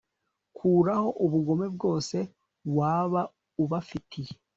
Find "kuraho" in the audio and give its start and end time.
0.57-1.07